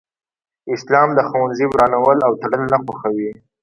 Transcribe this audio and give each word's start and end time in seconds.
اسلام 0.75 1.09
د 1.13 1.19
ښوونځي 1.29 1.65
ورانول 1.69 2.17
او 2.27 2.31
تړل 2.41 2.63
نه 2.73 2.77
خوښوي 2.83 3.31